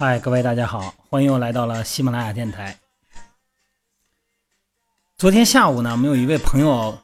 [0.00, 2.78] 嗨，各位大家好，欢迎又来到了喜马拉雅电台。
[5.18, 6.98] 昨天下午呢，我们有一位朋友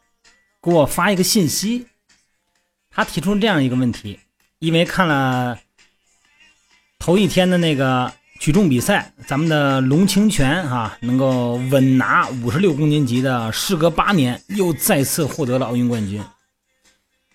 [0.62, 1.88] 给我发一个信息，
[2.88, 4.18] 他提出这样一个问题：
[4.60, 5.58] 因为看了
[6.98, 16.24] 头一天的那个举重比赛，咱们的龙清泉哈能够稳拿五十六公斤级的，时隔八年又再次获得了奥运冠军。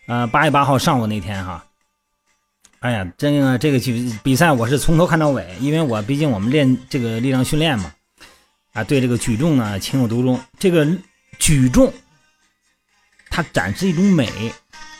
[0.08, 1.64] 呃，八月八号上午那天哈。
[2.82, 7.94] 哎呀，真个这个比比赛我是从头看到尾，因为我毕竟我们练这个力量训练嘛，
[8.74, 10.42] 啊，对这个举重呢情有独钟。
[10.58, 10.88] 这个
[11.38, 11.94] 举重，
[13.30, 14.28] 它展示一种美，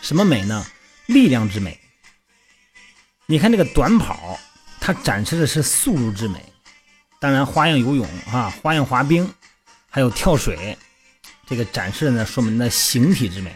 [0.04, 0.64] 什么美呢？
[1.08, 1.80] 力量之美。
[3.26, 4.40] 你看这个短跑，
[4.80, 6.40] 它展示的是速度之美。
[7.20, 9.28] 当然，花样游泳啊，花样滑冰，
[9.90, 10.78] 还有跳水，
[11.48, 13.52] 这个展示的呢，说明的形体之美。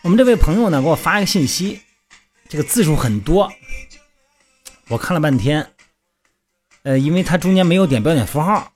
[0.00, 1.82] 我们这位朋友呢，给我发一个信息。
[2.52, 3.50] 这个字数很多，
[4.88, 5.66] 我看了半天，
[6.82, 8.70] 呃，因为他中间没有点标点符号，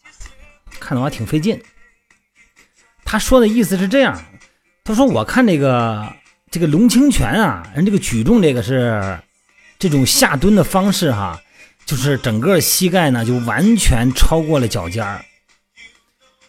[0.81, 1.63] 看的我还挺费劲。
[3.05, 4.25] 他说的意思是这样，
[4.83, 6.11] 他说我看这个
[6.51, 9.21] 这个龙清泉啊，人这个举重这个是
[9.79, 11.39] 这种下蹲的方式哈，
[11.85, 15.23] 就是整个膝盖呢就完全超过了脚尖儿。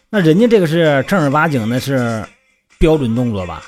[0.08, 2.26] 那人家这个是正儿八经的是
[2.78, 3.62] 标准动作吧？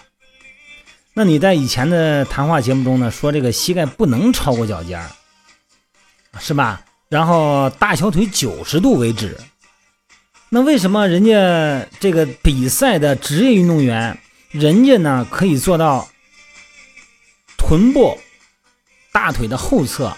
[1.21, 5.11] 那你在以前的谈话节目中呢，说这个膝盖不能超过脚尖儿
[6.39, 6.83] 是吧？
[7.11, 9.37] 然后大小腿九十度为止。
[10.49, 14.19] 那为什么人家这个比赛的职业运动员，
[14.51, 16.09] 人家呢可以做到
[17.59, 18.19] 臀部、
[19.13, 20.17] 大腿的后侧，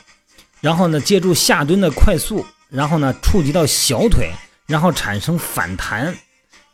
[0.60, 4.30] 然后呢借助下蹲的快速，然后呢触及到小腿，
[4.66, 6.16] 然后产生反弹，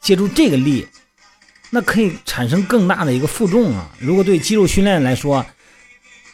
[0.03, 0.87] 借助这个力。
[1.71, 3.91] 那可以产生更大的一个负重啊！
[3.99, 5.45] 如果对肌肉训练来说，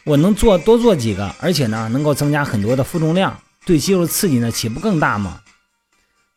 [0.05, 5.41] 我能做多做几个，而且呢能够增加很多的负重量，对肌肉刺激呢岂不更大吗？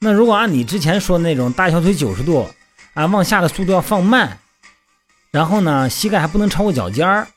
[0.00, 2.48] 那如果按你之前说的那种大小腿九十度
[2.94, 4.38] 啊，往下的速度要放慢，
[5.31, 7.28] 然后呢膝盖还不能超过脚尖儿，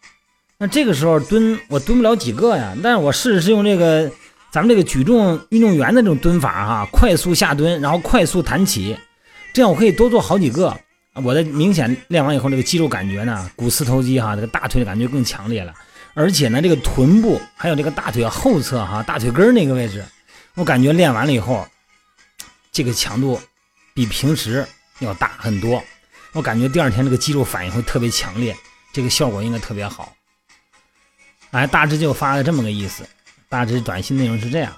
[0.57, 2.75] 那这个时候蹲我蹲不了几个呀。
[2.81, 4.11] 但是我试试用这个
[4.51, 8.97] 咱们这个举重运动员的这种蹲法哈，快速下蹲，然后快速弹起，
[9.53, 10.75] 这样我可以多做好几个。
[11.15, 15.73] 我的明显练完以后，这个肌肉感觉呢，股四头肌哈，这个大腿的感觉更强烈了，
[16.13, 20.05] 而且呢，这个臀部还有这个大腿后侧哈，大腿根那个位置，
[20.55, 21.67] 我感觉练完了以后，
[22.71, 23.41] 这个强度
[23.93, 24.65] 比平时
[24.99, 25.83] 要大很多。
[26.31, 28.55] 我感觉第二天这个肌肉反应会特别强烈，
[28.93, 30.15] 这个效果应该特别好。
[31.51, 33.03] 哎，大致就发了这么个意思，
[33.49, 34.73] 大致短信内容是这样。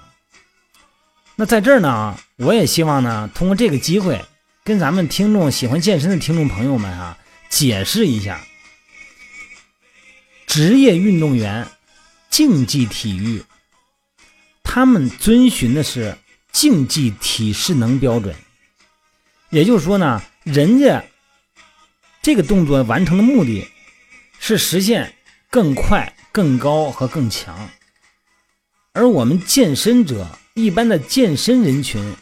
[1.36, 4.20] 那在这儿呢，我也希望呢，通过这个机会。
[4.64, 7.18] 跟咱们听众喜欢健身的听众朋友们啊，
[7.50, 8.42] 解释一下，
[10.46, 11.68] 职业运动员、
[12.30, 13.44] 竞技体育，
[14.62, 16.16] 他们遵循的是
[16.50, 18.34] 竞技体适能标准。
[19.50, 21.04] 也就是说呢，人家
[22.22, 23.68] 这个动作完成的目的
[24.40, 25.14] 是实现
[25.50, 27.68] 更快、更高和更强，
[28.94, 32.16] 而我们健身者一般的健身人群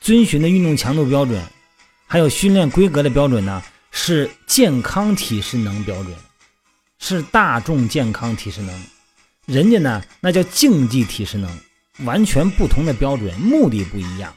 [0.00, 1.40] 遵循的运动强度标准。
[2.06, 6.14] 还有训练规格的标准呢，是健康体适能标准，
[6.98, 8.84] 是大众健康体适能。
[9.46, 11.50] 人家呢，那叫竞技体适能，
[12.04, 14.34] 完全不同的标准，目的不一样。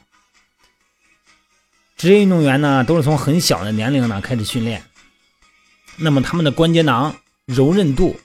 [1.96, 4.84] 职业运动员呢，都是从很小的年龄呢开始训练，
[5.96, 8.20] 那么他们的关节囊柔韧度，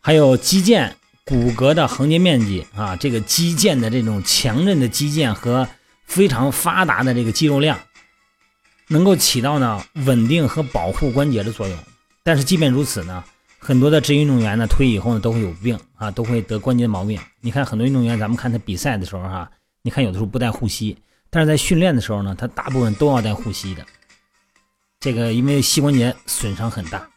[0.00, 0.92] 还有肌腱
[1.24, 5.68] 骨骼的横截面积啊，这个肌腱的这种强韧的肌腱和
[6.06, 7.78] 非常发达的这个肌肉量。
[8.88, 11.76] 能够起到呢稳定和保护关节的作用，
[12.22, 13.24] 但是即便如此呢，
[13.58, 17.20] 很多的职业运动员呢退役以后呢都会有病啊，都会得关节毛病。
[17.40, 19.50] 你看很多运动员，咱们看他比赛的时候哈，
[19.82, 20.96] 你看有的时候不带护膝，
[21.30, 23.84] 但是在训练的时候呢，他大部分都要带护膝的。
[25.00, 27.08] 这个因为膝关节损伤很大，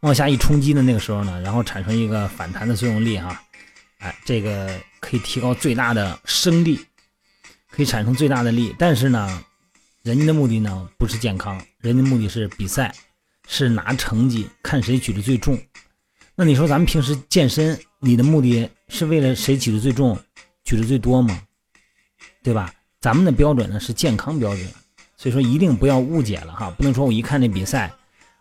[0.00, 3.40] 往下一冲击的那个时候呢，然后产生一个反弹的作用力哈，
[3.98, 4.68] 哎，这个
[4.98, 6.80] 可以提高最大的升力，
[7.70, 9.44] 可以产生最大的力，但是呢。
[10.04, 12.94] 人家的目的呢不是健康，人家目的是比赛，
[13.48, 15.58] 是拿成绩，看谁举的最重。
[16.34, 20.18] 那你说咱们平时健身，你的目的是为了谁举的最重，
[20.62, 21.40] 举的最多吗？
[22.42, 22.70] 对吧？
[23.00, 24.68] 咱们的标准呢是健康标准，
[25.16, 27.90] 所以说一定不要误解了哈，不能说我一看这比赛，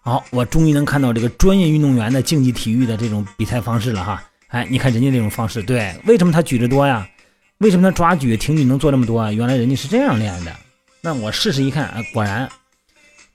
[0.01, 4.21] 好，我终于能看到这个专业运动员的竞技体育的这种比赛方式了哈。
[4.47, 7.07] 哎，你看人家这种方式，对，为什么他举的多呀？
[7.59, 9.31] 为什么他抓举、挺举能做这么多啊？
[9.31, 10.53] 原来人家是这样练的。
[11.05, 12.49] 那我试试一看，啊，果然，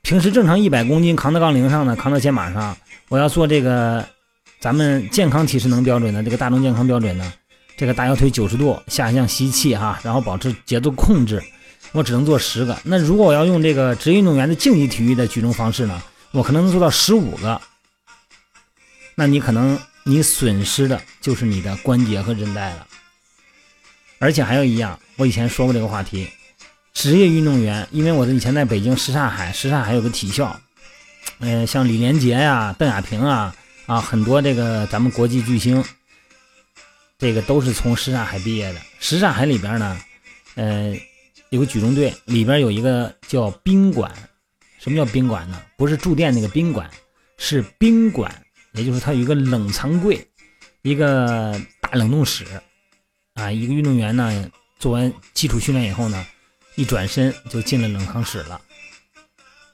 [0.01, 2.75] 平时正常一百公斤扛到杠铃上呢，扛到肩膀上，
[3.09, 4.03] 我要做这个
[4.59, 7.31] 咱们健康体适能标准的这个大众健康标准呢，
[7.77, 11.39] 这个大腰腿九十度下降吸气哈，然后保持节奏控制，
[11.91, 12.75] 我只能做十个。
[12.83, 16.01] 那如果我要用这个职业运动员的竞技体育的举重方式呢，
[16.31, 17.61] 我可能能做到十五个。
[19.13, 22.87] 那你可能你损失的就是你的关节和韧带了。
[24.17, 26.27] 而且还有一样，我以前说过这个话题，
[26.93, 30.59] 职业运动员，因为我的以前在北京什刹海，什刹海有个体校，
[31.39, 33.55] 嗯，像李连杰呀、邓亚萍啊，
[33.85, 35.83] 啊，很多这个咱们国际巨星，
[37.17, 38.81] 这个都是从什刹海毕业的。
[38.99, 39.99] 什刹海里边呢，
[40.55, 40.93] 呃，
[41.49, 44.11] 有个举重队，里边有一个叫宾馆。
[44.79, 45.61] 什么叫宾馆呢？
[45.77, 46.89] 不是住店那个宾馆，
[47.37, 48.33] 是宾馆，
[48.73, 50.25] 也就是它有一个冷藏柜，
[50.83, 52.45] 一个大冷冻室。
[53.35, 54.49] 啊，一个运动员呢，
[54.79, 56.25] 做完基础训练以后呢，
[56.79, 58.61] 一转身就进了冷藏室了，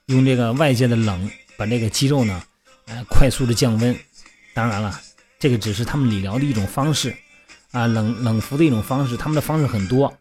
[0.07, 2.41] 用这个外界的冷把这个肌肉呢，
[2.87, 3.95] 呃，快速的降温。
[4.55, 4.99] 当然了，
[5.37, 7.15] 这个只是他们理疗的一种方式，
[7.69, 9.15] 啊，冷冷敷的一种方式。
[9.15, 10.17] 他们的方式很多，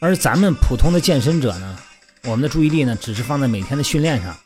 [0.00, 1.78] 而咱们普通的健身者呢，
[2.24, 4.36] 我们的注意力呢，只是放在每天的训练上，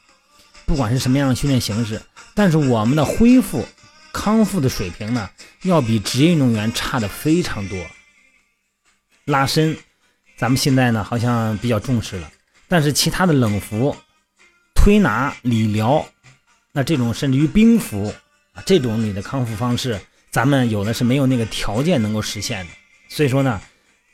[0.66, 2.02] 不管是什么样的训练形式，
[2.34, 3.66] 但是我们的恢复
[4.12, 5.30] 康复的水平呢，
[5.62, 7.78] 要比职业运动员差的非常多。
[9.24, 9.78] 拉伸，
[10.40, 12.32] 咱们现在呢好像比较重视了，
[12.66, 13.94] 但是其他的冷敷、
[14.74, 16.02] 推拿、理疗，
[16.72, 18.10] 那这种甚至于冰敷
[18.54, 20.00] 啊，这种你的康复方式，
[20.30, 22.72] 咱们有的是没有那个条件能够实现的。
[23.10, 23.60] 所以说呢，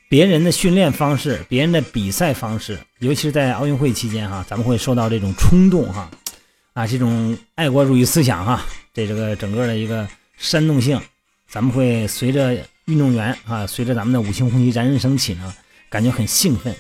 [0.08, 6.11] 别人的训练方式、别人的比赛方式，尤其是在奥运会期间哈，咱们会受到这种冲动哈，
[6.73, 10.05] 啊，这种爱国主义思想哈，这这个整个的一个
[10.37, 11.00] 煽动性，
[11.49, 12.67] 咱们会随着。
[12.87, 15.52] 运动员啊，随着咱们的五星红旗冉冉升起呢，
[15.88, 16.75] 感觉很兴奋。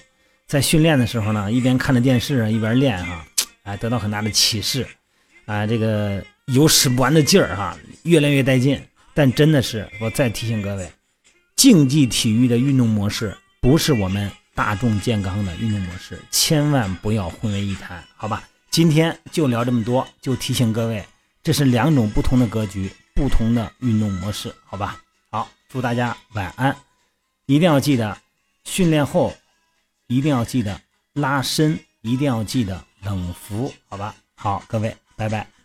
[0.46, 3.26] 在训练的时候呢，一边看着电视一边练哈，
[3.64, 4.86] 哎，得到很大的启示，
[5.44, 8.80] 啊，这个有使不完的劲儿哈，越练越带劲。
[9.12, 10.88] 但真的是，我再提醒各位，
[11.56, 18.44] 竞技体育的运动模式不是我们大众健康的运动模式，千万不要混为一谈，好吧？
[18.70, 21.02] 今天就聊这么多，就提醒各位，
[21.42, 25.00] 这是两种不同的格局，不同的运动模式，好吧？
[25.30, 26.76] 好祝大家晚安，
[27.46, 28.16] 一定要记得
[28.66, 29.32] 训练后
[30.08, 30.78] 一定要记得
[31.14, 34.14] 拉伸，一定要记得冷敷，好吧？
[34.34, 35.55] 好，各位，拜拜。